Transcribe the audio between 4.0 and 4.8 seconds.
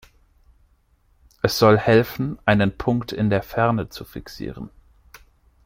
fixieren.